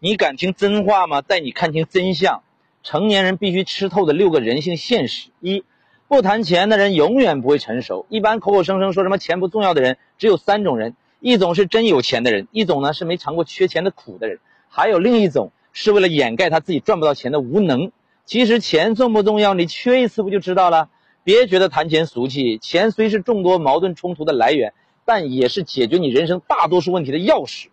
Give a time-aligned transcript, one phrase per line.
[0.00, 1.22] 你敢听真话吗？
[1.22, 2.42] 带你看清真相。
[2.84, 5.64] 成年人必须吃透的六个人性现实：一，
[6.06, 8.06] 不谈钱的人永远不会成熟。
[8.08, 14.38] 一般口口声声说什么钱不重要的人，只有三种人：一种是真有钱的人，一种呢是没尝过缺钱的苦的人，
[14.68, 17.90] 还有另一种是为了掩盖他自己赚不到钱的无能。
[18.24, 20.90] 其实钱重不重要，你缺一次不就知道了？
[21.24, 24.74] 别觉得谈钱俗气，钱虽是众多矛盾冲突的来源，
[25.04, 27.66] 但也是解决你人生大多数问题的钥匙。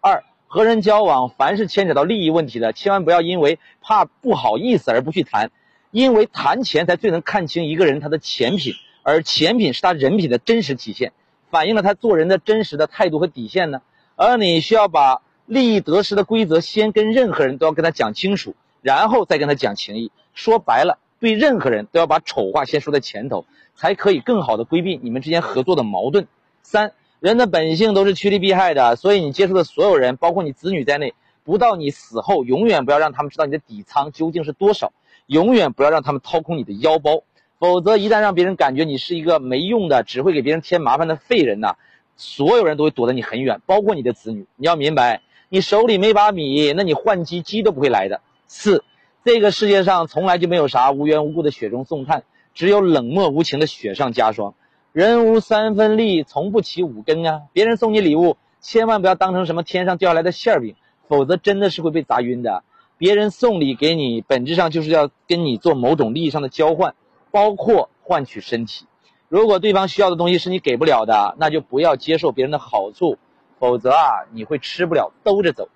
[0.00, 0.24] 二。
[0.52, 5.52] 和人交往，凡是牵扯到利益问题的，千万不要因为怕不好意思而不去谈，
[5.92, 8.74] 因为谈钱才最能看清一个人他的钱品，
[9.04, 11.12] 而钱品是他人品的真实体现，
[11.50, 13.80] 反映了他做人的真实的态度和底线呢。
[14.16, 20.10] 而你需要把利益得失的规则先跟任何人都要跟他讲清楚，然后再跟他讲情义。
[20.34, 23.46] 说白了，对任何人都要把丑话先说在前头，
[23.76, 26.26] 才可以更好的规避你们之间合作的矛盾。
[26.64, 26.92] 三。
[27.20, 31.12] 人的本性都是趋利避害的，所以你接触的所有人，包括你子女在内，
[31.44, 34.94] 不到你死后，永远不要让他们知道你的底仓究竟是多少，
[35.26, 37.22] 永远不要让他们掏空你的腰包，
[37.58, 41.74] 否则一旦让别人感觉你是一个没用的、只会给别人添麻烦的废人呐，
[42.16, 44.46] 所有人都会躲得你很远，包括你的子女。
[44.56, 48.22] 你要明白，你手里没把米，那你换鸡鸡都不会来的。
[48.46, 48.82] 四，
[49.26, 52.22] 这个世界上从来就没有啥无缘无故的雪中送炭，
[52.54, 54.54] 只有冷漠无情的雪上加霜。
[54.92, 57.42] 人无三分利，从不起五根啊！
[57.52, 60.74] 别人送你礼物，千万不要当成什么天上掉下来的馅饼，
[61.06, 62.64] 否则真的是会被砸晕的。
[62.98, 66.96] 别人送礼给你，本质上就是要跟你做某种利益上的交换，
[67.30, 68.86] 包括换取身体。
[69.28, 73.16] 如果对方需要的东西是你给不了的，那就不要接受别人的好处，
[73.60, 75.68] 否则啊，你会吃不了兜着走。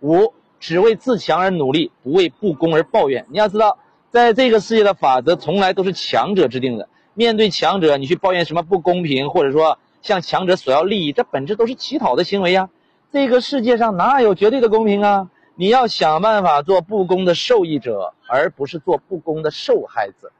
[0.00, 3.26] 五，只为自强而努力，不为不公而抱怨。
[3.28, 3.76] 你要知道，
[4.08, 6.88] 在这个世界的法则从来都是强者制定的。
[7.14, 12.68] 面对强者，你去抱怨什么不公平，或者说向强者索要利益，这本质都是乞讨的行为呀。
[13.12, 15.30] 这个世界上哪有绝对的公平啊？
[15.54, 20.32] 你要想办法做不公的受益者，而不是做不公的受害者。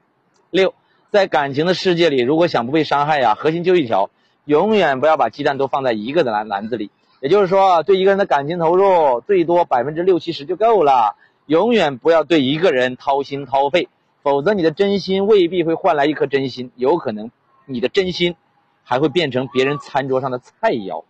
[0.51, 0.75] 六，
[1.13, 4.11] 在感情的世界里，如果想不被伤害呀，核心就一条：
[4.45, 6.91] 永远不要把鸡蛋都放在一个的篮篮子里。
[7.21, 11.15] 也就是说，对一个人的感情投入最多百分之六七十就够了，
[11.47, 13.89] 永远不要对一个人掏心掏肺。
[14.25, 17.31] 否则，你的真心未必会换来一颗真心，有可能
[17.67, 18.37] 你的真心
[18.83, 21.05] 还会变成别人餐桌上的菜肴。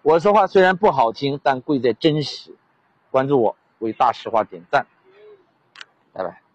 [0.00, 2.56] 我说话虽然不好听，但贵在真实。
[3.10, 4.86] 关注我，为大实话点赞。
[6.14, 6.49] 拜拜。